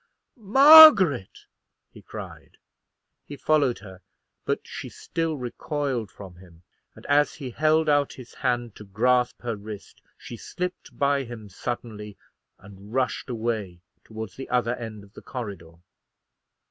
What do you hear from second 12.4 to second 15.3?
and rushed away towards the other end of the